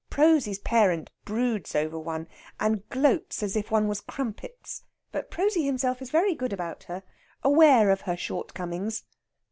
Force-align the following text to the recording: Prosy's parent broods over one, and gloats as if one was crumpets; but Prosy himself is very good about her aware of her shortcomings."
Prosy's 0.09 0.57
parent 0.57 1.11
broods 1.25 1.75
over 1.75 1.99
one, 1.99 2.27
and 2.59 2.89
gloats 2.89 3.43
as 3.43 3.55
if 3.55 3.69
one 3.69 3.87
was 3.87 4.01
crumpets; 4.01 4.81
but 5.11 5.29
Prosy 5.29 5.61
himself 5.63 6.01
is 6.01 6.09
very 6.09 6.33
good 6.33 6.51
about 6.53 6.85
her 6.85 7.03
aware 7.43 7.91
of 7.91 8.01
her 8.01 8.17
shortcomings." 8.17 9.03